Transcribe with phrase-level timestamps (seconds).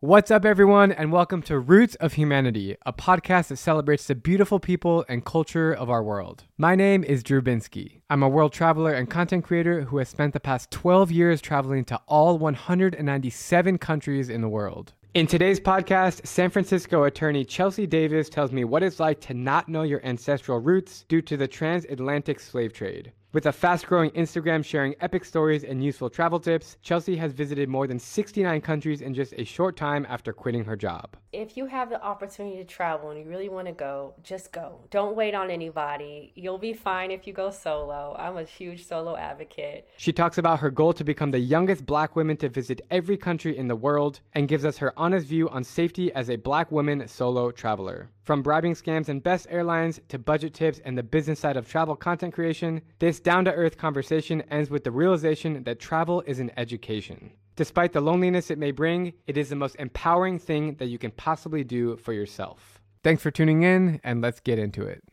[0.00, 4.60] What's up, everyone, and welcome to Roots of Humanity, a podcast that celebrates the beautiful
[4.60, 6.44] people and culture of our world.
[6.58, 8.02] My name is Drew Binsky.
[8.10, 11.86] I'm a world traveler and content creator who has spent the past 12 years traveling
[11.86, 14.92] to all 197 countries in the world.
[15.14, 19.66] In today's podcast, San Francisco attorney Chelsea Davis tells me what it's like to not
[19.66, 23.12] know your ancestral roots due to the transatlantic slave trade.
[23.36, 27.68] With a fast growing Instagram sharing epic stories and useful travel tips, Chelsea has visited
[27.68, 31.18] more than 69 countries in just a short time after quitting her job.
[31.34, 34.80] If you have the opportunity to travel and you really want to go, just go.
[34.88, 36.32] Don't wait on anybody.
[36.34, 38.16] You'll be fine if you go solo.
[38.18, 39.86] I'm a huge solo advocate.
[39.98, 43.58] She talks about her goal to become the youngest black woman to visit every country
[43.58, 47.06] in the world and gives us her honest view on safety as a black woman
[47.06, 48.08] solo traveler.
[48.26, 51.94] From bribing scams and best airlines to budget tips and the business side of travel
[51.94, 56.50] content creation, this down to earth conversation ends with the realization that travel is an
[56.56, 57.30] education.
[57.54, 61.12] Despite the loneliness it may bring, it is the most empowering thing that you can
[61.12, 62.80] possibly do for yourself.
[63.04, 65.04] Thanks for tuning in, and let's get into it.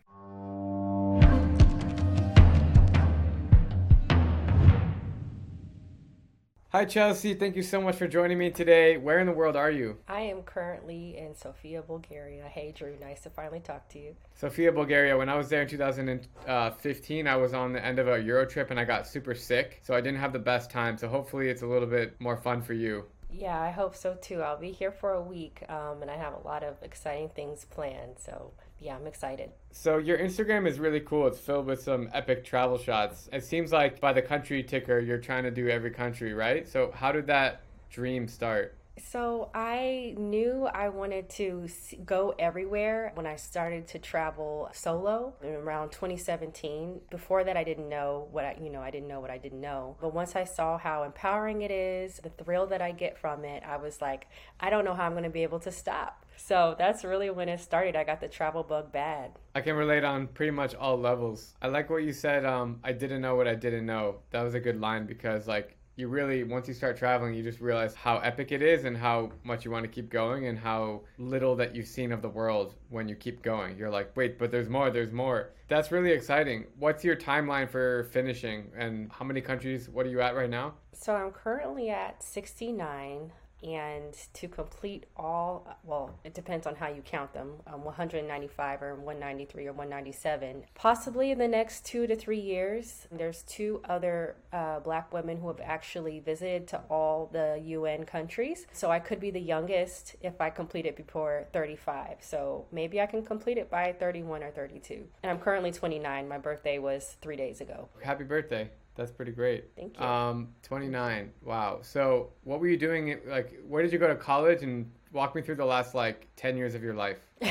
[6.75, 7.35] Hi, Chelsea.
[7.35, 8.97] Thank you so much for joining me today.
[8.97, 9.97] Where in the world are you?
[10.07, 12.45] I am currently in Sofia, Bulgaria.
[12.45, 12.97] Hey, Drew.
[12.99, 14.15] Nice to finally talk to you.
[14.33, 15.15] Sofia, Bulgaria.
[15.15, 18.71] When I was there in 2015, I was on the end of a Euro trip
[18.71, 20.97] and I got super sick, so I didn't have the best time.
[20.97, 23.05] So hopefully, it's a little bit more fun for you.
[23.29, 24.41] Yeah, I hope so too.
[24.41, 27.65] I'll be here for a week, um, and I have a lot of exciting things
[27.65, 28.17] planned.
[28.17, 29.51] So yeah, I'm excited.
[29.71, 31.27] So your Instagram is really cool.
[31.27, 33.29] It's filled with some epic travel shots.
[33.31, 36.67] It seems like by the country ticker, you're trying to do every country, right?
[36.67, 38.75] So how did that dream start?
[38.99, 41.67] So I knew I wanted to
[42.05, 47.01] go everywhere when I started to travel solo around 2017.
[47.09, 49.61] Before that, I didn't know what I, you know, I didn't know what I didn't
[49.61, 49.97] know.
[49.99, 53.63] But once I saw how empowering it is, the thrill that I get from it,
[53.65, 54.27] I was like,
[54.59, 56.22] I don't know how I'm going to be able to stop.
[56.37, 57.95] So that's really when it started.
[57.95, 59.31] I got the travel bug bad.
[59.55, 61.55] I can relate on pretty much all levels.
[61.61, 62.45] I like what you said.
[62.45, 64.17] Um, I didn't know what I didn't know.
[64.31, 67.59] That was a good line because like you really once you start traveling you just
[67.59, 71.01] realize how epic it is and how much you want to keep going and how
[71.19, 74.49] little that you've seen of the world when you keep going you're like wait but
[74.49, 79.39] there's more there's more that's really exciting what's your timeline for finishing and how many
[79.39, 83.31] countries what are you at right now so i'm currently at 69
[83.63, 88.95] and to complete all well it depends on how you count them um, 195 or
[88.95, 94.79] 193 or 197 possibly in the next two to three years there's two other uh,
[94.79, 98.65] black women who have actually visited to all the un countries.
[98.73, 103.05] So i could be the youngest if i complete it before 35 so maybe i
[103.05, 107.35] can complete it by 31 or 32 and i'm currently 29 my birthday was three
[107.35, 107.87] days ago.
[108.01, 109.65] Happy birthday that's pretty great.
[109.75, 110.05] Thank you.
[110.05, 111.31] Um, 29.
[111.43, 111.79] Wow.
[111.81, 113.19] So, what were you doing?
[113.27, 114.63] Like, where did you go to college?
[114.63, 117.19] And walk me through the last like 10 years of your life.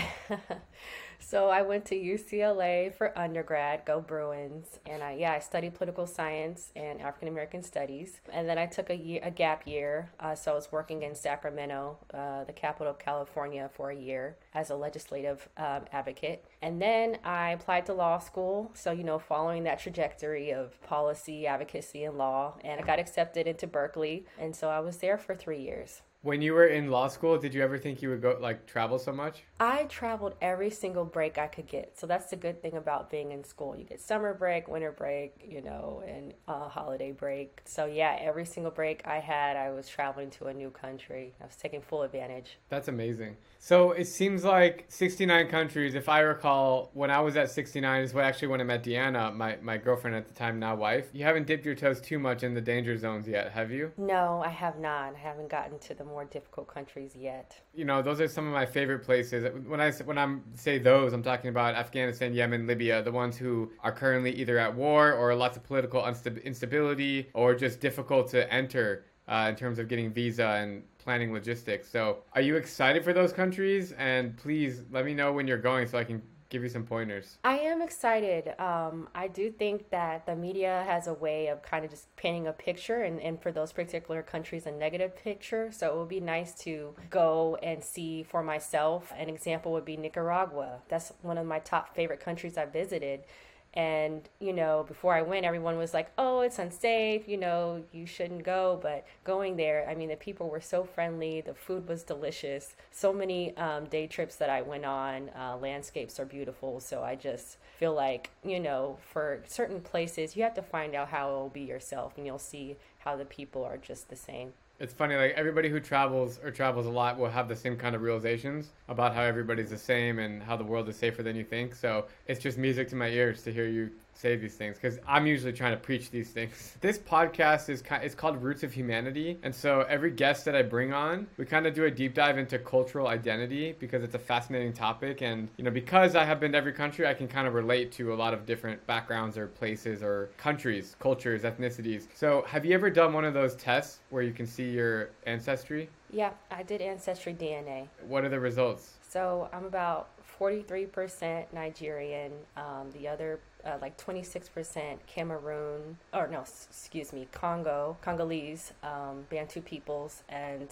[1.25, 6.07] So I went to UCLA for undergrad, go Bruins, and I yeah I studied political
[6.07, 10.11] science and African American studies, and then I took a year a gap year.
[10.21, 14.37] Uh, so I was working in Sacramento, uh, the capital of California, for a year
[14.53, 18.71] as a legislative um, advocate, and then I applied to law school.
[18.75, 23.47] So you know, following that trajectory of policy, advocacy, and law, and I got accepted
[23.47, 26.03] into Berkeley, and so I was there for three years.
[26.25, 28.97] When you were in law school, did you ever think you would go like travel
[29.01, 29.43] so much?
[29.59, 31.99] I traveled every single break I could get.
[31.99, 33.75] So that's the good thing about being in school.
[33.77, 37.61] You get summer break, winter break, you know, and uh, holiday break.
[37.65, 41.35] So yeah, every single break I had, I was traveling to a new country.
[41.41, 42.57] I was taking full advantage.
[42.69, 43.37] That's amazing.
[43.59, 45.97] So it seems like 69 countries.
[45.97, 49.35] If I recall, when I was at 69 is what actually when I met Deanna,
[49.35, 51.09] my, my girlfriend at the time, now wife.
[51.13, 53.91] You haven't dipped your toes too much in the danger zones yet, have you?
[53.97, 55.17] No, I have not.
[55.17, 57.61] I haven't gotten to the more difficult countries yet.
[57.75, 59.45] You know, those are some of my favorite places.
[59.67, 63.71] When I when I say those, I'm talking about Afghanistan, Yemen, Libya, the ones who
[63.83, 69.07] are currently either at war or lots of political instability or just difficult to enter
[69.29, 71.89] uh, in terms of getting visa and planning logistics.
[71.89, 73.93] So, are you excited for those countries?
[73.93, 76.23] And please let me know when you're going so I can
[76.53, 77.39] give you some pointers.
[77.43, 78.55] I am excited.
[78.61, 82.47] Um, I do think that the media has a way of kind of just painting
[82.47, 85.73] a picture, and, and for those particular countries, a negative picture.
[85.73, 89.13] So it would be nice to go and see for myself.
[89.17, 90.81] An example would be Nicaragua.
[90.89, 93.25] That's one of my top favorite countries I've visited
[93.75, 98.05] and, you know, before I went, everyone was like, oh, it's unsafe, you know, you
[98.05, 98.79] shouldn't go.
[98.83, 102.77] But going there, I mean, the people were so friendly, the food was delicious.
[102.91, 106.81] So many um, day trips that I went on, uh, landscapes are beautiful.
[106.81, 111.09] So I just feel like, you know, for certain places, you have to find out
[111.09, 114.53] how it will be yourself and you'll see how the people are just the same.
[114.83, 117.95] It's funny, like everybody who travels or travels a lot will have the same kind
[117.95, 121.45] of realizations about how everybody's the same and how the world is safer than you
[121.45, 121.77] think.
[121.77, 125.27] So it's just music to my ears to hear you say these things because I'm
[125.27, 126.77] usually trying to preach these things.
[126.81, 130.63] This podcast is kind, it's called Roots of Humanity, and so every guest that I
[130.63, 134.19] bring on, we kind of do a deep dive into cultural identity because it's a
[134.19, 137.47] fascinating topic, and you know because I have been to every country, I can kind
[137.47, 142.07] of relate to a lot of different backgrounds or places or countries, cultures, ethnicities.
[142.15, 145.89] So have you ever done one of those tests where you can see your ancestry?
[146.11, 147.89] Yeah, I did Ancestry DNA.
[148.07, 148.99] What are the results?
[149.09, 150.09] So I'm about
[150.43, 158.73] 43% Nigerian, um, the other uh, like 26% Cameroon, or no, excuse me, Congo, Congolese,
[158.83, 160.69] um, Bantu peoples, and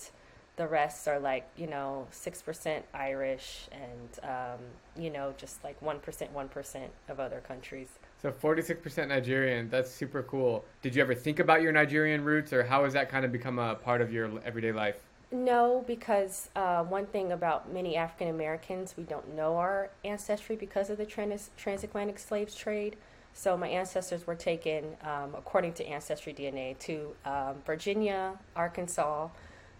[0.56, 4.58] the rest are like, you know, 6% Irish and, um,
[5.00, 7.88] you know, just like 1%, 1% of other countries.
[8.20, 10.64] So 46% Nigerian, that's super cool.
[10.82, 13.60] Did you ever think about your Nigerian roots or how has that kind of become
[13.60, 14.96] a part of your everyday life?
[15.32, 20.90] No, because uh, one thing about many African Americans, we don't know our ancestry because
[20.90, 22.96] of the trans- transatlantic slaves trade.
[23.32, 29.28] So my ancestors were taken, um, according to Ancestry DNA, to um, Virginia, Arkansas,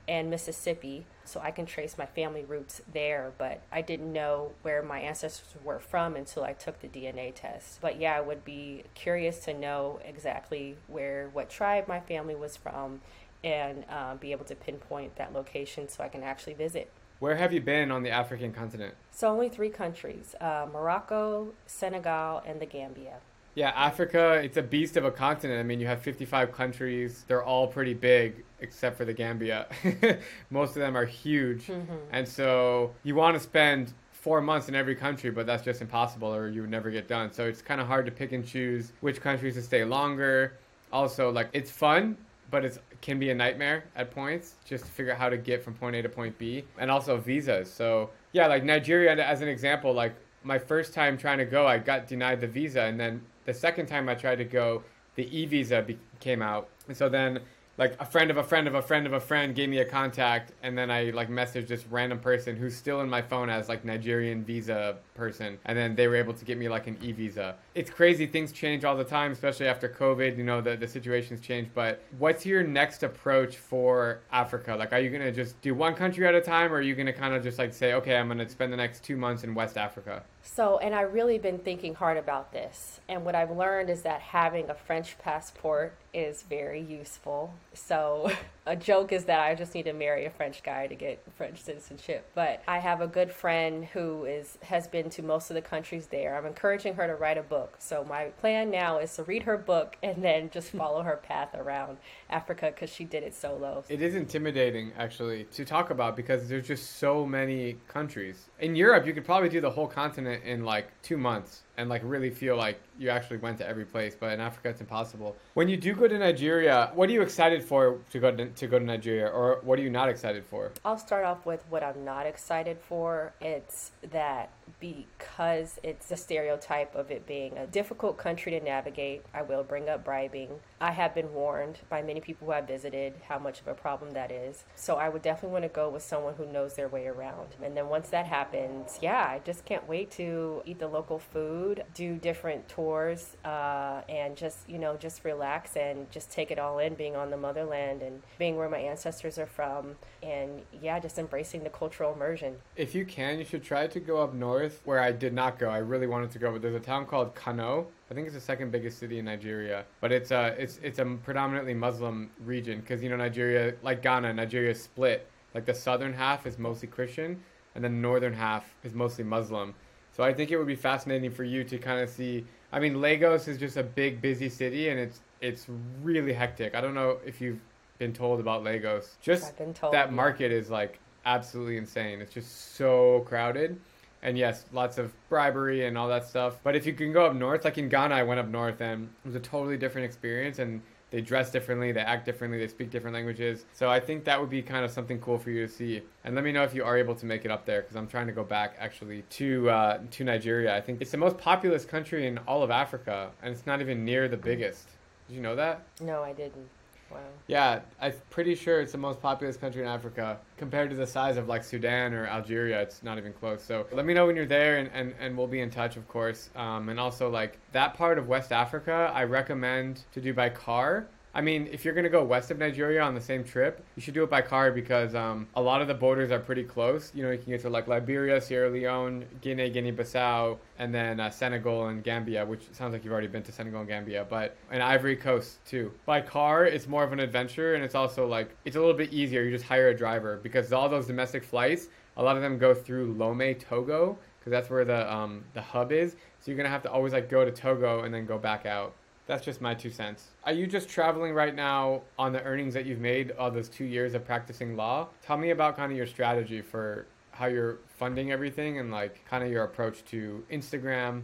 [0.07, 1.05] and Mississippi.
[1.25, 5.61] So I can trace my family roots there, but I didn't know where my ancestors
[5.65, 7.81] were from until I took the DNA test.
[7.81, 12.57] But yeah, I would be curious to know exactly where, what tribe my family was
[12.57, 13.01] from
[13.43, 16.91] and uh, be able to pinpoint that location so I can actually visit.
[17.19, 18.95] Where have you been on the African continent?
[19.11, 23.19] So, only three countries uh, Morocco, Senegal, and the Gambia.
[23.55, 25.59] Yeah, Africa, it's a beast of a continent.
[25.59, 27.25] I mean, you have 55 countries.
[27.27, 29.67] They're all pretty big, except for the Gambia.
[30.51, 31.67] Most of them are huge.
[31.67, 31.97] Mm-hmm.
[32.13, 36.33] And so you want to spend four months in every country, but that's just impossible
[36.33, 37.33] or you would never get done.
[37.33, 40.59] So it's kind of hard to pick and choose which countries to stay longer.
[40.93, 42.17] Also, like, it's fun,
[42.51, 45.63] but it can be a nightmare at points just to figure out how to get
[45.63, 47.73] from point A to point B, and also visas.
[47.73, 51.79] So yeah, like Nigeria as an example, like my first time trying to go, I
[51.79, 54.83] got denied the visa, and then the second time I tried to go,
[55.15, 57.41] the e visa be- came out, and so then
[57.81, 59.85] like a friend of a friend of a friend of a friend gave me a
[59.87, 63.71] contact and then I like messaged this random person who's still in my phone as
[63.71, 67.57] like Nigerian visa person and then they were able to get me like an e-visa.
[67.75, 71.41] It's crazy things change all the time especially after COVID, you know, the the situations
[71.41, 74.77] change, but what's your next approach for Africa?
[74.77, 76.95] Like are you going to just do one country at a time or are you
[76.95, 79.17] going to kind of just like say, "Okay, I'm going to spend the next 2
[79.17, 83.01] months in West Africa?" So, and I really been thinking hard about this.
[83.09, 87.53] And what I've learned is that having a French passport is very useful.
[87.75, 88.31] So,
[88.71, 91.61] a joke is that I just need to marry a French guy to get French
[91.61, 92.31] citizenship.
[92.37, 96.07] But I have a good friend who is has been to most of the countries
[96.07, 96.37] there.
[96.37, 97.75] I'm encouraging her to write a book.
[97.81, 101.53] So, my plan now is to read her book and then just follow her path
[101.55, 101.99] around
[102.31, 103.83] Africa because she did it solo.
[103.89, 108.51] It is intimidating actually to talk about because there's just so many countries.
[108.61, 112.03] In Europe, you could probably do the whole continent in like 2 months and like
[112.05, 114.15] really feel like you actually went to every place.
[114.19, 115.35] But in Africa, it's impossible.
[115.55, 118.67] When you do go to Nigeria, what are you excited for to go to, to
[118.67, 120.71] go to Nigeria, or what are you not excited for?
[120.85, 123.33] I'll start off with what I'm not excited for.
[123.41, 129.25] It's that because it's a stereotype of it being a difficult country to navigate.
[129.33, 130.51] I will bring up bribing.
[130.81, 134.13] I have been warned by many people who I've visited how much of a problem
[134.13, 134.65] that is.
[134.77, 137.49] So I would definitely want to go with someone who knows their way around.
[137.63, 141.85] And then once that happens, yeah, I just can't wait to eat the local food,
[141.93, 146.79] do different tours, uh, and just, you know, just relax and just take it all
[146.79, 149.97] in being on the motherland and being where my ancestors are from.
[150.23, 152.57] And yeah, just embracing the cultural immersion.
[152.77, 155.69] If you can, you should try to go up north where I did not go.
[155.69, 157.89] I really wanted to go, but there's a town called Kano.
[158.11, 161.05] I think it's the second biggest city in Nigeria, but it's a it's it's a
[161.05, 165.29] predominantly Muslim region because you know Nigeria, like Ghana, Nigeria is split.
[165.55, 167.41] Like the southern half is mostly Christian,
[167.75, 169.75] and then the northern half is mostly Muslim.
[170.13, 172.45] So I think it would be fascinating for you to kind of see.
[172.73, 175.67] I mean, Lagos is just a big, busy city, and it's it's
[176.03, 176.75] really hectic.
[176.75, 177.61] I don't know if you've
[177.99, 179.19] been told about Lagos.
[179.21, 180.15] Just told, that yeah.
[180.15, 182.21] market is like absolutely insane.
[182.21, 183.79] It's just so crowded.
[184.23, 186.59] And yes, lots of bribery and all that stuff.
[186.63, 189.09] But if you can go up north, like in Ghana, I went up north and
[189.25, 190.59] it was a totally different experience.
[190.59, 193.65] And they dress differently, they act differently, they speak different languages.
[193.73, 196.03] So I think that would be kind of something cool for you to see.
[196.25, 198.07] And let me know if you are able to make it up there because I'm
[198.07, 200.77] trying to go back actually to uh, to Nigeria.
[200.77, 204.05] I think it's the most populous country in all of Africa, and it's not even
[204.05, 204.89] near the biggest.
[205.29, 205.83] Did you know that?
[206.01, 206.69] No, I didn't.
[207.11, 207.19] Wow.
[207.49, 211.37] Yeah, I'm pretty sure it's the most populous country in Africa compared to the size
[211.37, 212.81] of like Sudan or Algeria.
[212.81, 213.63] It's not even close.
[213.63, 216.07] So let me know when you're there, and, and, and we'll be in touch, of
[216.07, 216.51] course.
[216.55, 221.09] Um, and also, like that part of West Africa, I recommend to do by car
[221.33, 224.15] I mean, if you're gonna go west of Nigeria on the same trip, you should
[224.15, 227.13] do it by car because um, a lot of the borders are pretty close.
[227.15, 231.31] You know, you can get to like Liberia, Sierra Leone, Guinea, Guinea-Bissau, and then uh,
[231.31, 234.83] Senegal and Gambia, which sounds like you've already been to Senegal and Gambia, but and
[234.83, 235.93] Ivory Coast too.
[236.05, 239.13] By car, it's more of an adventure, and it's also like it's a little bit
[239.13, 239.43] easier.
[239.43, 242.75] You just hire a driver because all those domestic flights, a lot of them go
[242.75, 246.17] through Lome, Togo, because that's where the um, the hub is.
[246.41, 248.95] So you're gonna have to always like go to Togo and then go back out.
[249.31, 250.31] That's just my two cents.
[250.43, 253.85] Are you just traveling right now on the earnings that you've made all those two
[253.85, 255.07] years of practicing law?
[255.23, 259.45] Tell me about kind of your strategy for how you're funding everything and like kind
[259.45, 261.23] of your approach to Instagram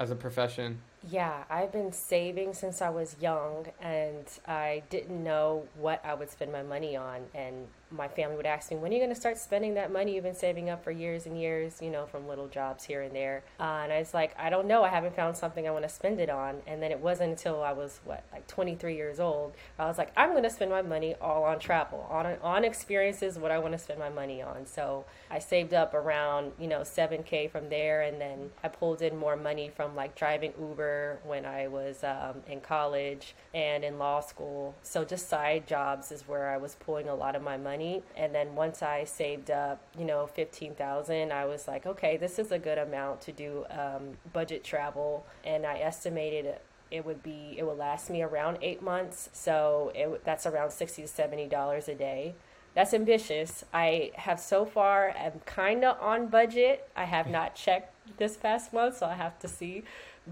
[0.00, 0.80] as a profession.
[1.10, 6.30] Yeah, I've been saving since I was young and I didn't know what I would
[6.30, 7.22] spend my money on.
[7.34, 10.14] And my family would ask me, when are you going to start spending that money
[10.14, 13.14] you've been saving up for years and years, you know, from little jobs here and
[13.14, 13.42] there?
[13.58, 14.84] Uh, and I was like, I don't know.
[14.84, 16.62] I haven't found something I want to spend it on.
[16.68, 20.12] And then it wasn't until I was, what, like 23 years old, I was like,
[20.16, 23.72] I'm going to spend my money all on travel, on, on experiences, what I want
[23.72, 24.66] to spend my money on.
[24.66, 28.02] So I saved up around, you know, 7K from there.
[28.02, 30.91] And then I pulled in more money from like driving Uber
[31.24, 34.74] when I was um, in college and in law school.
[34.82, 38.02] So just side jobs is where I was pulling a lot of my money.
[38.16, 42.52] And then once I saved up, you know, 15,000, I was like, okay, this is
[42.52, 45.26] a good amount to do um, budget travel.
[45.44, 46.56] And I estimated
[46.90, 51.00] it would be it would last me around eight months so it, that's around 60
[51.00, 52.34] to 70 dollars a day
[52.74, 53.64] that's ambitious.
[53.72, 56.88] I have so far am kind of on budget.
[56.96, 59.84] I have not checked this past month so i have to see.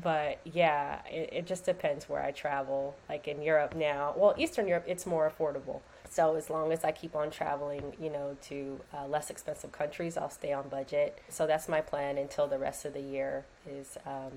[0.03, 2.97] But yeah it, it just depends where i travel.
[3.09, 5.81] Like in europe now well eastern europe it's more affordable.
[6.11, 10.17] So as long as I keep on traveling, you know, to uh, less expensive countries,
[10.17, 11.17] I'll stay on budget.
[11.29, 14.33] So that's my plan until the rest of the year is um,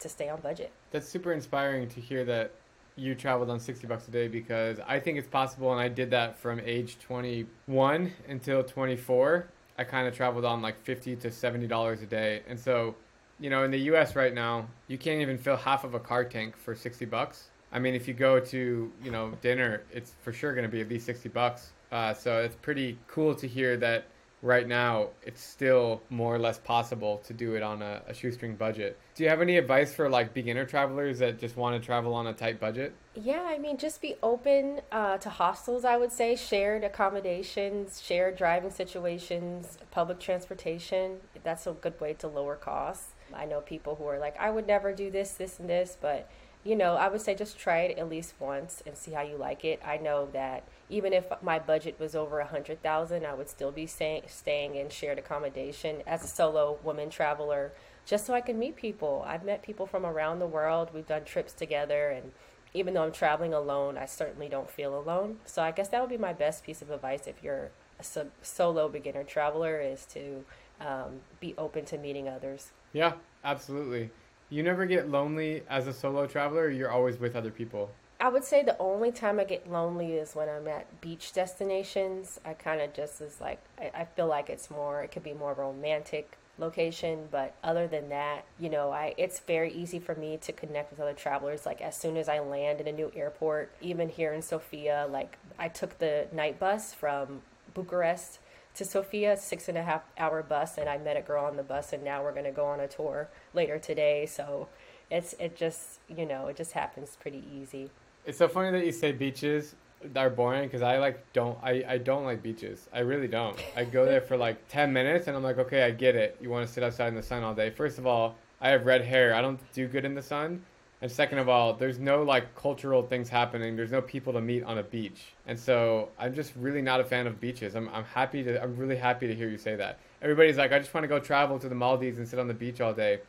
[0.00, 0.72] to stay on budget.
[0.90, 2.52] That's super inspiring to hear that
[2.98, 6.10] you traveled on 60 bucks a day because I think it's possible and I did
[6.10, 9.48] that from age 21 until 24.
[9.78, 12.42] I kind of traveled on like 50 to 70 dollars a day.
[12.48, 12.96] And so,
[13.38, 16.24] you know, in the US right now, you can't even fill half of a car
[16.24, 17.50] tank for 60 bucks.
[17.72, 20.80] I mean, if you go to you know dinner, it's for sure going to be
[20.80, 21.72] at least sixty bucks.
[21.92, 24.06] Uh, so it's pretty cool to hear that
[24.42, 28.54] right now it's still more or less possible to do it on a, a shoestring
[28.56, 28.98] budget.
[29.14, 32.28] Do you have any advice for like beginner travelers that just want to travel on
[32.28, 32.94] a tight budget?
[33.14, 35.84] Yeah, I mean, just be open uh, to hostels.
[35.84, 41.16] I would say shared accommodations, shared driving situations, public transportation.
[41.42, 43.12] That's a good way to lower costs.
[43.34, 46.30] I know people who are like, I would never do this, this, and this, but
[46.64, 49.36] you know, I would say just try it at least once and see how you
[49.36, 49.80] like it.
[49.84, 53.70] I know that even if my budget was over a hundred thousand, I would still
[53.70, 57.72] be staying staying in shared accommodation as a solo woman traveler,
[58.04, 59.24] just so I can meet people.
[59.26, 60.90] I've met people from around the world.
[60.92, 62.32] We've done trips together, and
[62.74, 65.38] even though I'm traveling alone, I certainly don't feel alone.
[65.44, 68.30] So I guess that would be my best piece of advice if you're a so-
[68.42, 70.44] solo beginner traveler is to
[70.80, 72.72] um, be open to meeting others.
[72.92, 74.10] Yeah, absolutely.
[74.50, 77.90] You never get lonely as a solo traveler, you're always with other people.
[78.20, 82.40] I would say the only time I get lonely is when I'm at beach destinations.
[82.44, 85.34] I kind of just is like, I, I feel like it's more, it could be
[85.34, 90.36] more romantic location but other than that you know i it's very easy for me
[90.36, 93.70] to connect with other travelers like as soon as i land in a new airport
[93.80, 97.42] even here in sofia like i took the night bus from
[97.74, 98.40] bucharest
[98.78, 101.62] to Sofia, six and a half hour bus, and I met a girl on the
[101.62, 104.24] bus, and now we're going to go on a tour later today.
[104.24, 104.68] So
[105.10, 107.90] it's it just you know it just happens pretty easy.
[108.24, 109.74] It's so funny that you say beaches
[110.14, 112.88] are boring because I like don't I, I don't like beaches.
[112.92, 113.58] I really don't.
[113.76, 116.36] I go there for like ten minutes and I'm like, okay, I get it.
[116.40, 117.70] You want to sit outside in the sun all day.
[117.70, 119.34] First of all, I have red hair.
[119.34, 120.62] I don't do good in the sun.
[121.00, 123.76] And second of all, there's no like cultural things happening.
[123.76, 125.26] There's no people to meet on a beach.
[125.46, 127.76] And so I'm just really not a fan of beaches.
[127.76, 130.00] I'm, I'm happy to, I'm really happy to hear you say that.
[130.22, 132.54] Everybody's like, I just want to go travel to the Maldives and sit on the
[132.54, 133.20] beach all day.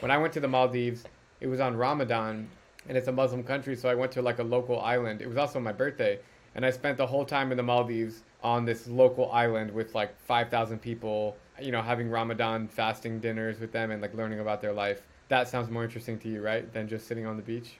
[0.00, 1.04] When I went to the Maldives,
[1.40, 2.48] it was on Ramadan
[2.88, 3.76] and it's a Muslim country.
[3.76, 5.20] So I went to like a local island.
[5.20, 6.18] It was also my birthday.
[6.54, 10.18] And I spent the whole time in the Maldives on this local island with like
[10.20, 14.72] 5,000 people, you know, having Ramadan fasting dinners with them and like learning about their
[14.72, 17.74] life that sounds more interesting to you, right, than just sitting on the beach?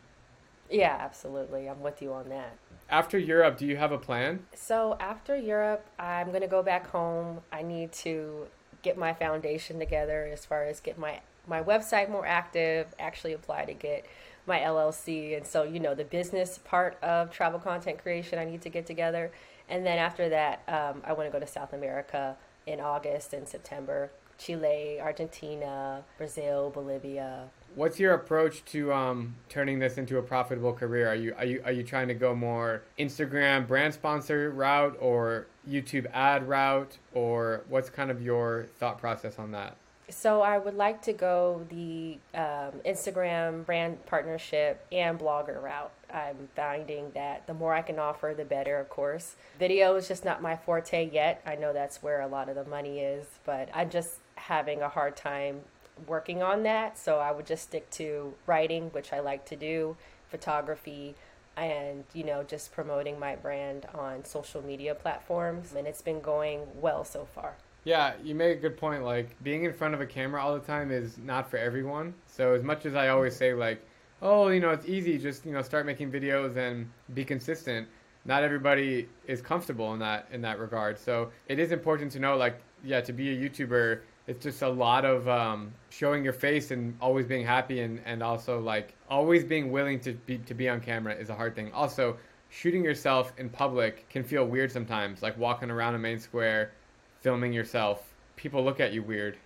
[0.71, 1.69] Yeah, absolutely.
[1.69, 2.57] I'm with you on that.
[2.90, 4.40] After Europe, do you have a plan?
[4.55, 7.40] So, after Europe, I'm going to go back home.
[7.52, 8.47] I need to
[8.83, 13.64] get my foundation together as far as get my my website more active, actually apply
[13.64, 14.05] to get
[14.47, 15.37] my LLC.
[15.37, 18.87] And so, you know, the business part of travel content creation I need to get
[18.87, 19.33] together.
[19.69, 22.37] And then after that, um, I want to go to South America
[22.67, 29.99] in August and September Chile, Argentina, Brazil, Bolivia, What's your approach to um, turning this
[29.99, 31.09] into a profitable career?
[31.09, 35.47] Are you are you are you trying to go more Instagram brand sponsor route or
[35.68, 39.76] YouTube ad route, or what's kind of your thought process on that?
[40.11, 45.92] So I would like to go the um, Instagram brand partnership and blogger route.
[46.12, 49.37] I'm finding that the more I can offer, the better, of course.
[49.59, 51.42] Video is just not my forte yet.
[51.47, 54.88] I know that's where a lot of the money is, but I'm just having a
[54.88, 55.61] hard time
[56.07, 56.99] working on that.
[56.99, 59.97] So I would just stick to writing, which I like to do,
[60.30, 61.14] photography,
[61.57, 66.61] and you know just promoting my brand on social media platforms and it's been going
[66.80, 67.57] well so far
[67.88, 69.02] yeah, you make a good point.
[69.02, 72.12] Like being in front of a camera all the time is not for everyone.
[72.26, 73.83] So as much as I always say like,
[74.21, 77.88] oh, you know, it's easy, just you know, start making videos and be consistent.
[78.26, 80.99] Not everybody is comfortable in that in that regard.
[80.99, 84.68] So it is important to know like, yeah, to be a YouTuber, it's just a
[84.68, 89.42] lot of um, showing your face and always being happy and, and also like always
[89.42, 91.73] being willing to be to be on camera is a hard thing.
[91.73, 92.16] Also,
[92.50, 96.73] shooting yourself in public can feel weird sometimes, like walking around a main square
[97.20, 99.37] filming yourself, people look at you weird.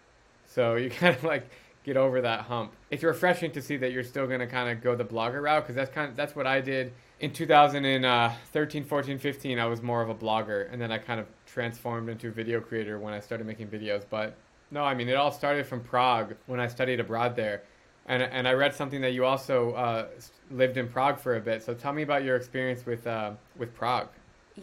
[0.47, 1.49] So you kind of like
[1.85, 2.75] get over that hump.
[2.91, 5.63] It's refreshing to see that you're still going to kind of go the blogger route
[5.63, 9.59] because that's kind of that's what I did in 2013, 14, 15.
[9.59, 12.61] I was more of a blogger, and then I kind of transformed into a video
[12.61, 14.05] creator when I started making videos.
[14.09, 14.37] But
[14.73, 17.63] no, I mean it all started from Prague when I studied abroad there.
[18.07, 20.07] And, and I read something that you also uh,
[20.51, 21.63] lived in Prague for a bit.
[21.63, 24.09] So tell me about your experience with uh, with Prague.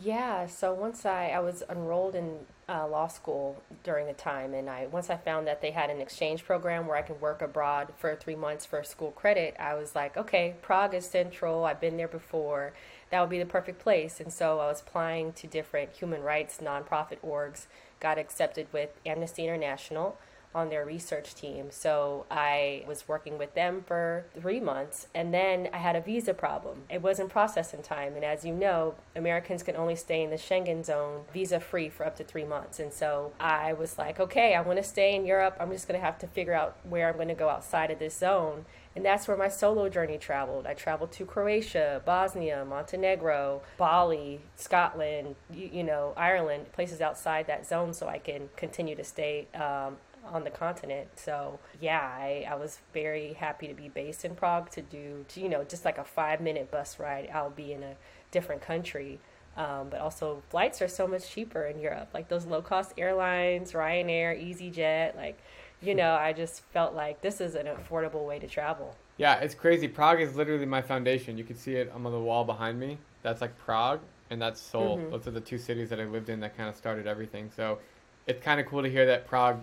[0.03, 2.37] Yeah, so once I, I was enrolled in
[2.67, 6.01] uh, law school during the time, and I once I found that they had an
[6.01, 9.95] exchange program where I could work abroad for three months for school credit, I was
[9.95, 11.65] like, okay, Prague is central.
[11.65, 12.73] I've been there before.
[13.09, 14.19] That would be the perfect place.
[14.19, 17.65] And so I was applying to different human rights nonprofit orgs,
[17.99, 20.17] got accepted with Amnesty International
[20.53, 21.67] on their research team.
[21.69, 26.33] So I was working with them for three months, and then I had a visa
[26.33, 26.83] problem.
[26.89, 30.37] It wasn't processed in time, and as you know, Americans can only stay in the
[30.37, 32.79] Schengen zone visa free for up to three months.
[32.79, 35.55] And so I was like, okay, I want to stay in Europe.
[35.59, 37.99] I'm just going to have to figure out where I'm going to go outside of
[37.99, 38.65] this zone.
[38.95, 40.65] And that's where my solo journey traveled.
[40.65, 47.67] I traveled to Croatia, Bosnia, Montenegro, Bali, Scotland, you, you know, Ireland, places outside that
[47.67, 49.97] zone so I can continue to stay um,
[50.29, 51.09] on the continent.
[51.15, 55.41] So yeah, I, I was very happy to be based in Prague to do, to,
[55.41, 57.29] you know, just like a five minute bus ride.
[57.33, 57.95] I'll be in a
[58.31, 59.19] different country.
[59.57, 62.09] Um, but also flights are so much cheaper in Europe.
[62.13, 65.37] Like those low cost airlines, Ryanair, EasyJet, like,
[65.81, 68.95] you know, I just felt like this is an affordable way to travel.
[69.17, 69.87] Yeah, it's crazy.
[69.87, 71.37] Prague is literally my foundation.
[71.37, 72.97] You can see it on the wall behind me.
[73.21, 74.97] That's like Prague and that's Seoul.
[74.97, 75.11] Mm-hmm.
[75.11, 77.49] Those are the two cities that I lived in that kind of started everything.
[77.53, 77.79] So
[78.27, 79.59] it's kind of cool to hear that Prague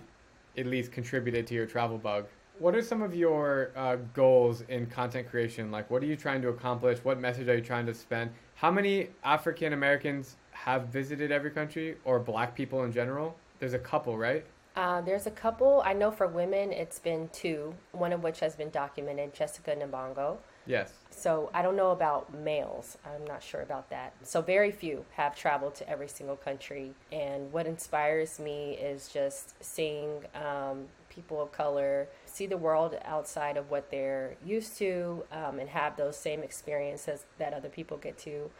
[0.57, 2.25] at least contributed to your travel bug.
[2.59, 5.69] What are some of your uh, goals in content creation?
[5.69, 6.97] Like, what are you trying to accomplish?
[7.03, 8.31] What message are you trying to spend?
[8.55, 13.35] How many African Americans have visited every country, or Black people in general?
[13.59, 14.43] There's a couple, right?
[14.75, 15.83] Uh, there's a couple.
[15.85, 20.37] I know for women, it's been two, one of which has been documented Jessica Nabongo.
[20.67, 20.93] Yes.
[21.09, 22.97] So I don't know about males.
[23.05, 24.13] I'm not sure about that.
[24.21, 26.91] So very few have traveled to every single country.
[27.11, 33.57] And what inspires me is just seeing um, people of color see the world outside
[33.57, 38.17] of what they're used to um, and have those same experiences that other people get
[38.19, 38.51] to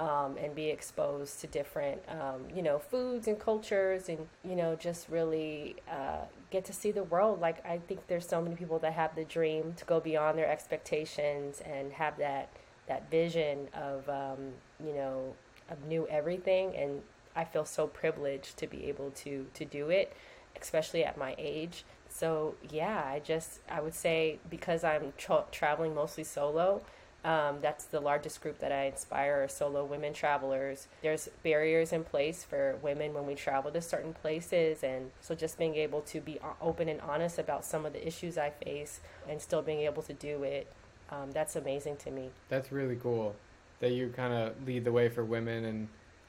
[0.00, 4.74] um, and be exposed to different, um, you know, foods and cultures, and you know,
[4.74, 7.40] just really uh, get to see the world.
[7.40, 10.48] Like I think there's so many people that have the dream to go beyond their
[10.48, 12.50] expectations and have that
[12.86, 14.52] that vision of, um,
[14.84, 15.34] you know,
[15.70, 16.74] of new everything.
[16.76, 17.02] And
[17.36, 20.12] I feel so privileged to be able to to do it,
[20.60, 21.84] especially at my age.
[22.08, 26.82] So yeah, I just I would say because I'm tra- traveling mostly solo
[27.24, 30.88] um, that's the largest group that I inspire are solo women travelers.
[31.02, 35.58] There's barriers in place for women when we travel to certain places, and so just
[35.58, 39.40] being able to be open and honest about some of the issues I face and
[39.40, 40.72] still being able to do it,
[41.10, 42.30] um, that's amazing to me.
[42.48, 43.34] That's really cool
[43.80, 45.88] that you kind of lead the way for women and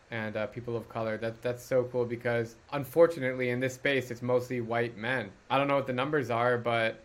[0.10, 1.18] and uh, people of color.
[1.18, 5.30] That that's so cool because unfortunately in this space it's mostly white men.
[5.50, 7.00] I don't know what the numbers are, but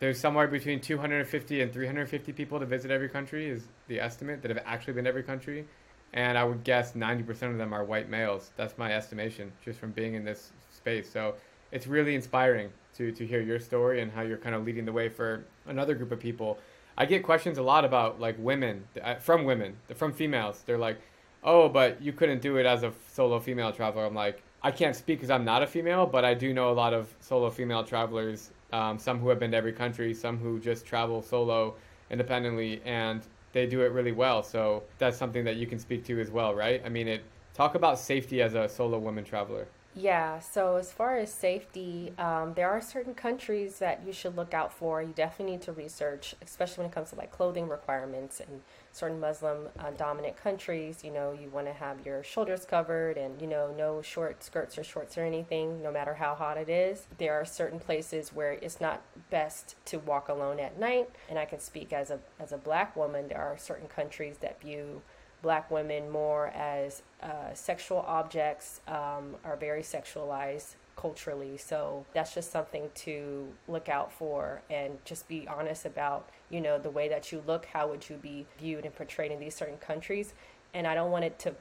[0.00, 4.50] there's somewhere between 250 and 350 people to visit every country is the estimate that
[4.50, 5.66] have actually been every country.
[6.14, 8.50] And i would guess 90% of them are white males.
[8.56, 11.10] That's my estimation just from being in this space.
[11.10, 11.34] So
[11.72, 14.92] it's really inspiring to, to hear your story and how you're kind of leading the
[14.92, 16.58] way for another group of people.
[16.96, 20.62] I get questions a lot about like women uh, from women from females.
[20.64, 20.98] They're like
[21.44, 24.06] oh but you couldn't do it as a solo female traveler.
[24.06, 26.74] I'm like I can't speak because I'm not a female, but I do know a
[26.74, 28.50] lot of solo female travelers.
[28.72, 31.74] Um, some who have been to every country, some who just travel solo
[32.10, 34.42] independently, and they do it really well.
[34.42, 36.82] So that's something that you can speak to as well, right?
[36.84, 37.22] I mean, it
[37.54, 39.66] talk about safety as a solo woman traveler.
[39.94, 44.54] Yeah, so as far as safety, um, there are certain countries that you should look
[44.54, 45.02] out for.
[45.02, 48.60] You definitely need to research, especially when it comes to like clothing requirements and
[48.98, 51.04] certain Muslim uh, dominant countries.
[51.04, 54.76] You know, you want to have your shoulders covered and, you know, no short skirts
[54.76, 57.06] or shorts or anything, no matter how hot it is.
[57.18, 61.10] There are certain places where it's not best to walk alone at night.
[61.28, 64.60] And I can speak as a, as a black woman, there are certain countries that
[64.60, 65.02] view
[65.42, 71.56] black women more as uh, sexual objects, um, are very sexualized culturally.
[71.56, 76.78] So that's just something to look out for and just be honest about, you know,
[76.78, 79.78] the way that you look, how would you be viewed and portrayed in these certain
[79.78, 80.34] countries.
[80.74, 81.54] And I don't want it to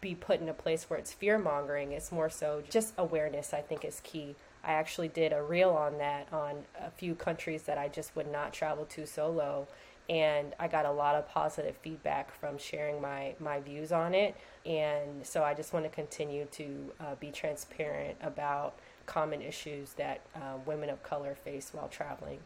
[0.00, 1.92] be put in a place where it's fear mongering.
[1.92, 4.34] It's more so just awareness, I think, is key.
[4.62, 8.30] I actually did a reel on that on a few countries that I just would
[8.30, 9.68] not travel to solo
[10.08, 14.36] and I got a lot of positive feedback from sharing my my views on it.
[14.66, 20.20] And so I just want to continue to uh, be transparent about common issues that
[20.34, 22.40] uh, women of color face while traveling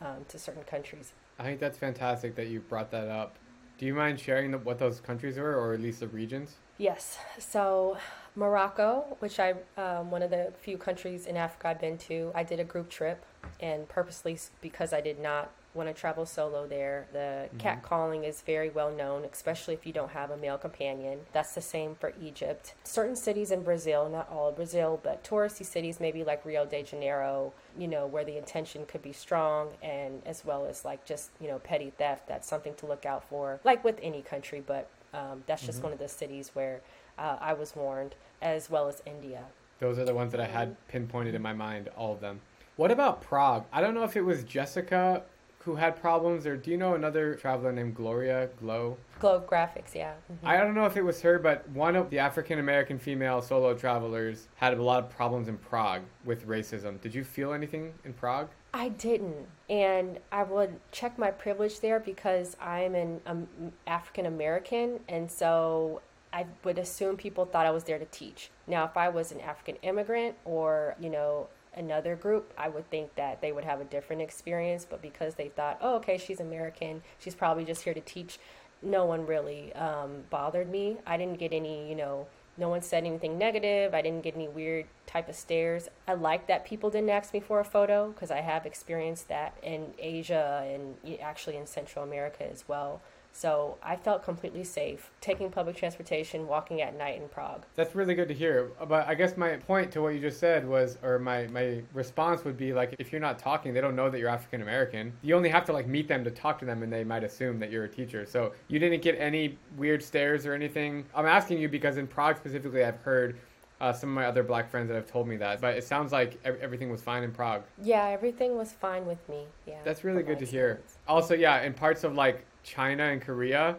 [0.00, 1.12] um, to certain countries.
[1.38, 3.36] I think that's fantastic that you brought that up.
[3.78, 6.56] Do you mind sharing the, what those countries were, or at least the regions?
[6.78, 7.18] Yes.
[7.38, 7.96] So
[8.36, 12.42] Morocco, which I um, one of the few countries in Africa I've been to, I
[12.42, 13.24] did a group trip,
[13.60, 17.06] and purposely because I did not when I travel solo there.
[17.12, 17.58] The mm-hmm.
[17.58, 21.20] cat calling is very well known, especially if you don't have a male companion.
[21.32, 22.74] That's the same for Egypt.
[22.84, 26.82] Certain cities in Brazil, not all of Brazil, but touristy cities, maybe like Rio de
[26.82, 31.30] Janeiro, you know, where the intention could be strong and as well as like just,
[31.40, 32.28] you know, petty theft.
[32.28, 35.84] That's something to look out for, like with any country, but um, that's just mm-hmm.
[35.84, 36.80] one of the cities where
[37.18, 39.44] uh, I was warned, as well as India.
[39.78, 42.40] Those are the ones that I had pinpointed in my mind, all of them.
[42.76, 43.64] What about Prague?
[43.72, 45.22] I don't know if it was Jessica
[45.64, 48.96] who had problems, or do you know another traveler named Gloria Glow?
[49.20, 50.14] Glow Graphics, yeah.
[50.32, 50.46] Mm-hmm.
[50.46, 53.74] I don't know if it was her, but one of the African American female solo
[53.74, 57.00] travelers had a lot of problems in Prague with racism.
[57.00, 58.48] Did you feel anything in Prague?
[58.74, 63.46] I didn't, and I would check my privilege there because I'm an um,
[63.86, 66.00] African American, and so
[66.32, 68.50] I would assume people thought I was there to teach.
[68.66, 73.14] Now, if I was an African immigrant or you know another group, I would think
[73.16, 74.86] that they would have a different experience.
[74.88, 78.38] But because they thought, oh, okay, she's American, she's probably just here to teach,
[78.82, 80.98] no one really um, bothered me.
[81.06, 82.26] I didn't get any, you know,
[82.58, 83.94] no one said anything negative.
[83.94, 85.88] I didn't get any weird type of stares.
[86.06, 89.56] I like that people didn't ask me for a photo because I have experienced that
[89.62, 93.00] in Asia and actually in Central America as well.
[93.32, 97.64] So I felt completely safe taking public transportation, walking at night in Prague.
[97.74, 98.70] That's really good to hear.
[98.86, 102.44] But I guess my point to what you just said was, or my, my response
[102.44, 105.12] would be like, if you're not talking, they don't know that you're African American.
[105.22, 107.58] You only have to like meet them to talk to them and they might assume
[107.60, 108.26] that you're a teacher.
[108.26, 111.06] So you didn't get any weird stares or anything.
[111.14, 113.38] I'm asking you because in Prague specifically, I've heard
[113.80, 115.60] uh, some of my other black friends that have told me that.
[115.60, 117.64] But it sounds like everything was fine in Prague.
[117.82, 119.46] Yeah, everything was fine with me.
[119.66, 119.80] Yeah.
[119.84, 120.80] That's really good to hear.
[121.08, 123.76] Also, yeah, in parts of like China and Korea.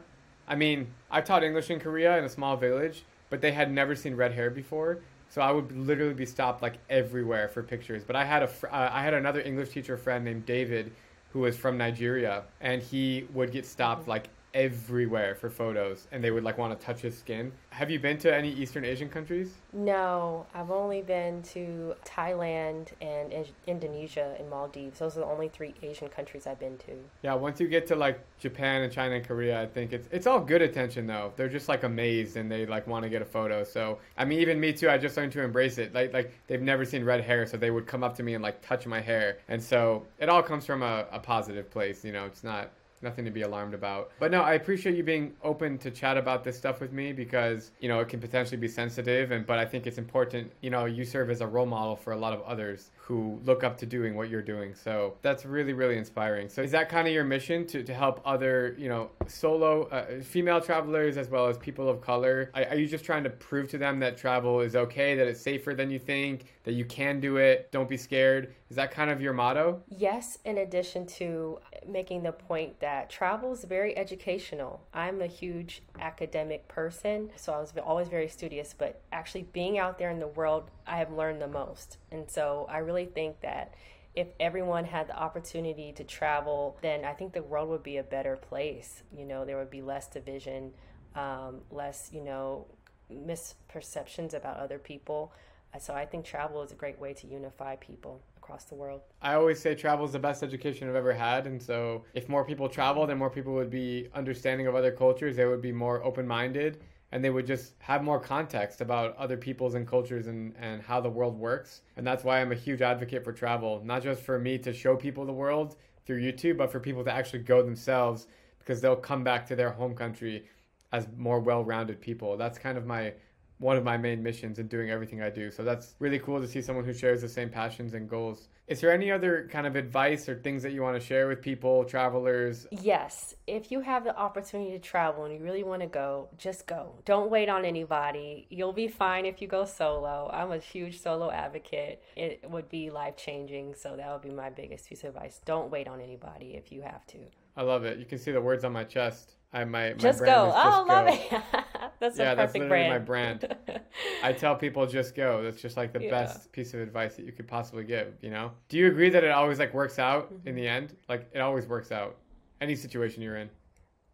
[0.47, 3.95] I mean, I taught English in Korea in a small village, but they had never
[3.95, 4.99] seen red hair before.
[5.29, 8.03] So I would literally be stopped like everywhere for pictures.
[8.03, 10.91] But I had a fr- uh, I had another English teacher friend named David
[11.31, 16.31] who was from Nigeria, and he would get stopped like everywhere for photos and they
[16.31, 17.51] would like want to touch his skin.
[17.71, 19.55] Have you been to any Eastern Asian countries?
[19.73, 23.33] No, I've only been to Thailand and
[23.65, 24.99] Indonesia and Maldives.
[24.99, 26.93] Those are the only three Asian countries I've been to.
[27.23, 30.27] Yeah, once you get to like Japan and China and Korea, I think it's it's
[30.27, 31.33] all good attention though.
[31.35, 33.63] They're just like amazed and they like want to get a photo.
[33.63, 34.89] So I mean, even me too.
[34.89, 35.93] I just learned to embrace it.
[35.93, 38.43] Like like they've never seen red hair, so they would come up to me and
[38.43, 39.37] like touch my hair.
[39.47, 42.05] And so it all comes from a, a positive place.
[42.05, 42.69] You know, it's not
[43.03, 44.11] nothing to be alarmed about.
[44.19, 47.71] But no, I appreciate you being open to chat about this stuff with me because,
[47.79, 50.85] you know, it can potentially be sensitive and but I think it's important, you know,
[50.85, 53.85] you serve as a role model for a lot of others who look up to
[53.85, 54.73] doing what you're doing.
[54.73, 56.47] So that's really, really inspiring.
[56.49, 60.21] So is that kind of your mission to, to help other, you know, solo uh,
[60.21, 62.49] female travelers as well as people of color?
[62.53, 65.41] Are, are you just trying to prove to them that travel is okay, that it's
[65.41, 68.53] safer than you think, that you can do it, don't be scared?
[68.69, 69.83] Is that kind of your motto?
[69.89, 74.81] Yes, in addition to making the point that travel is very educational.
[74.93, 79.97] I'm a huge academic person, so I was always very studious, but actually being out
[79.97, 81.97] there in the world, I have learned the most.
[82.11, 83.73] And so I really think that
[84.15, 88.03] if everyone had the opportunity to travel, then I think the world would be a
[88.03, 89.03] better place.
[89.17, 90.71] You know, there would be less division,
[91.15, 92.67] um, less, you know,
[93.11, 95.33] misperceptions about other people.
[95.79, 99.01] So I think travel is a great way to unify people across the world.
[99.21, 101.47] I always say travel is the best education I've ever had.
[101.47, 105.35] And so if more people travel, then more people would be understanding of other cultures.
[105.37, 109.37] They would be more open minded and they would just have more context about other
[109.37, 111.81] peoples and cultures and, and how the world works.
[111.95, 114.95] And that's why I'm a huge advocate for travel, not just for me to show
[114.95, 118.27] people the world through YouTube, but for people to actually go themselves
[118.59, 120.47] because they'll come back to their home country
[120.91, 122.35] as more well-rounded people.
[122.35, 123.13] That's kind of my
[123.59, 125.49] one of my main missions in doing everything I do.
[125.51, 128.49] So that's really cool to see someone who shares the same passions and goals.
[128.67, 131.41] Is there any other kind of advice or things that you want to share with
[131.41, 132.65] people, travelers?
[132.71, 133.35] Yes.
[133.45, 136.95] If you have the opportunity to travel and you really want to go, just go.
[137.05, 138.47] Don't wait on anybody.
[138.49, 140.29] You'll be fine if you go solo.
[140.33, 142.01] I'm a huge solo advocate.
[142.15, 143.75] It would be life changing.
[143.75, 145.41] So that would be my biggest piece of advice.
[145.45, 147.19] Don't wait on anybody if you have to.
[147.55, 147.99] I love it.
[147.99, 149.33] You can see the words on my chest.
[149.51, 150.51] I my, my just go.
[150.55, 151.37] oh, just love go.
[151.37, 151.43] it.
[152.09, 153.41] that's yeah, that's perfect literally brand.
[153.47, 153.81] my brand.
[154.23, 155.41] I tell people just go.
[155.43, 156.09] That's just like the Yeah.
[156.11, 158.51] best piece of advice that you could possibly give, you know?
[158.69, 160.47] Do you agree that it always like works out Mm-hmm.
[160.49, 160.95] in the end?
[161.09, 162.17] Like it always works out.
[162.61, 163.49] Any situation you're in.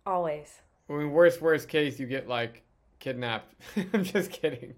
[0.06, 0.62] Always.
[0.90, 2.64] I mean, worst worst case you get like
[3.00, 3.54] kidnapped.
[3.94, 4.74] I'm just kidding.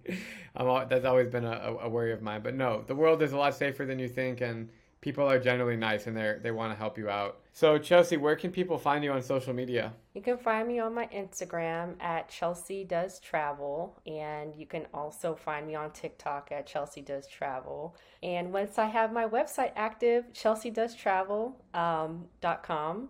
[0.56, 2.42] I'm al- that's always been a- a worry of mine.
[2.44, 4.70] But no, the world is a lot safer than you think and
[5.02, 7.42] people are generally nice and they they want to help you out.
[7.54, 9.92] So Chelsea, where can people find you on social media?
[10.14, 15.36] You can find me on my Instagram at Chelsea Does Travel, and you can also
[15.36, 17.98] find me on TikTok at Chelsea Does Travel.
[18.24, 23.10] And once I have my website active, chelseadoestravel.com.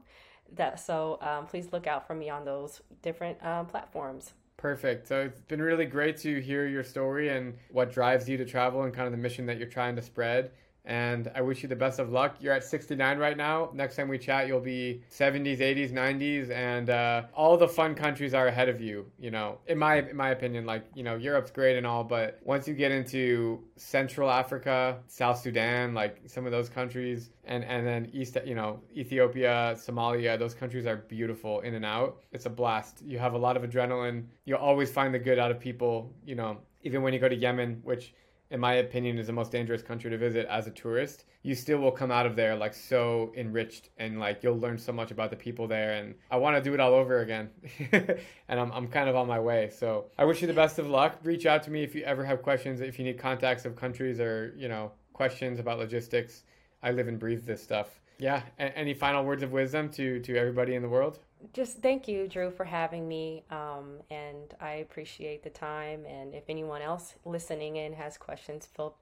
[0.54, 4.34] That so um, please look out for me on those different um, platforms.
[4.58, 5.08] Perfect.
[5.08, 8.84] So it's been really great to hear your story and what drives you to travel
[8.84, 10.52] and kind of the mission that you're trying to spread.
[10.86, 12.38] And I wish you the best of luck.
[12.40, 13.70] You're at 69 right now.
[13.74, 18.34] Next time we chat, you'll be 70s, 80s, 90s, and uh, all the fun countries
[18.34, 19.06] are ahead of you.
[19.20, 22.40] You know, in my in my opinion, like you know, Europe's great and all, but
[22.44, 27.86] once you get into Central Africa, South Sudan, like some of those countries, and and
[27.86, 32.18] then East, you know, Ethiopia, Somalia, those countries are beautiful in and out.
[32.32, 33.04] It's a blast.
[33.06, 34.26] You have a lot of adrenaline.
[34.46, 36.12] You'll always find the good out of people.
[36.26, 38.14] You know, even when you go to Yemen, which
[38.52, 41.80] in my opinion, is the most dangerous country to visit as a tourist, you still
[41.80, 45.30] will come out of there like so enriched and like you'll learn so much about
[45.30, 45.94] the people there.
[45.94, 47.50] And I want to do it all over again.
[47.92, 49.72] and I'm, I'm kind of on my way.
[49.76, 51.18] So I wish you the best of luck.
[51.24, 54.20] Reach out to me if you ever have questions, if you need contacts of countries
[54.20, 56.44] or, you know, questions about logistics.
[56.84, 58.02] I live and breathe this stuff.
[58.20, 58.44] Yeah.
[58.60, 61.20] A- any final words of wisdom to, to everybody in the world?
[61.54, 63.44] Just thank you, Drew, for having me.
[63.50, 66.06] Um, and I appreciate the time.
[66.06, 68.96] And if anyone else listening in has questions, feel,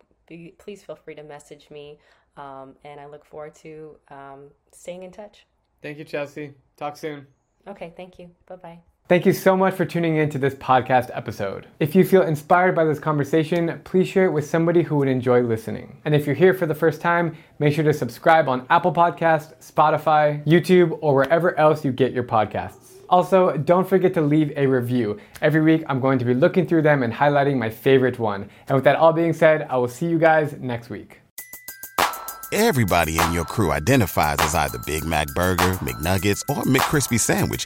[0.57, 1.99] please feel free to message me.
[2.37, 5.45] Um, and I look forward to um, staying in touch.
[5.81, 6.53] Thank you, Chelsea.
[6.77, 7.27] Talk soon.
[7.67, 8.31] Okay, thank you.
[8.47, 8.79] Bye bye.
[9.09, 11.65] Thank you so much for tuning in to this podcast episode.
[11.79, 15.41] If you feel inspired by this conversation, please share it with somebody who would enjoy
[15.41, 15.99] listening.
[16.05, 19.55] And if you're here for the first time, make sure to subscribe on Apple Podcast,
[19.67, 22.97] Spotify, YouTube, or wherever else you get your podcasts.
[23.09, 25.19] Also, don't forget to leave a review.
[25.41, 28.47] Every week, I'm going to be looking through them and highlighting my favorite one.
[28.67, 31.19] And with that all being said, I will see you guys next week.
[32.51, 37.65] Everybody in your crew identifies as either Big Mac Burger, McNuggets, or McCrispy Sandwich.